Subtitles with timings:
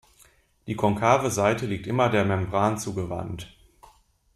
[0.65, 3.55] Die konkave Seite liegt immer der Membran zugewandt.